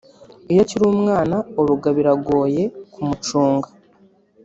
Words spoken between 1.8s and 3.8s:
biragoye kumucunga